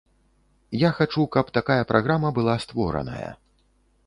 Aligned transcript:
Я 0.83 0.89
хачу, 0.99 1.25
каб 1.35 1.51
такая 1.57 1.79
праграма 1.93 2.33
была 2.39 2.57
створаная. 2.65 3.31